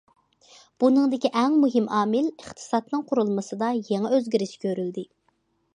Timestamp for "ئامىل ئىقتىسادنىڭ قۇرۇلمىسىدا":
1.97-3.73